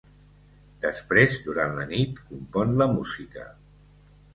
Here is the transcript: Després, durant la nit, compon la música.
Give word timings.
Després, 0.85 1.37
durant 1.49 1.77
la 1.83 1.87
nit, 1.95 2.25
compon 2.33 2.77
la 2.83 2.93
música. 2.99 3.51